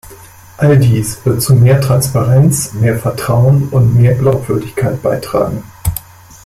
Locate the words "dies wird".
0.79-1.43